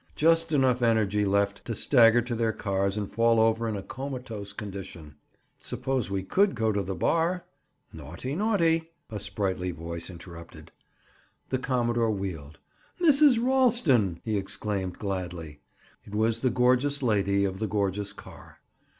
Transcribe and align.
Just 0.15 0.51
enough 0.51 0.81
energy 0.81 1.25
left 1.25 1.63
to 1.65 1.75
stagger 1.75 2.23
to 2.23 2.33
their 2.33 2.51
cars 2.53 2.97
and 2.97 3.07
fall 3.07 3.39
over 3.39 3.67
in 3.69 3.75
a 3.77 3.83
comatose 3.83 4.51
condition." 4.51 5.13
"Suppose 5.61 6.09
we 6.09 6.23
could 6.23 6.55
go 6.55 6.71
to 6.71 6.81
the 6.81 6.95
bar?" 6.95 7.45
"Naughty! 7.93 8.35
Naughty!" 8.35 8.89
A 9.11 9.19
sprightly 9.19 9.69
voice 9.69 10.09
interrupted. 10.09 10.71
The 11.49 11.59
commodore 11.59 12.09
wheeled. 12.09 12.57
"Mrs. 12.99 13.37
Ralston!" 13.39 14.19
he 14.25 14.37
exclaimed 14.37 14.97
gladly. 14.97 15.59
It 16.03 16.15
was 16.15 16.39
the 16.39 16.49
gorgeous 16.49 17.03
lady 17.03 17.45
of 17.45 17.59
the 17.59 17.67
gorgeous 17.67 18.11
car. 18.11 18.57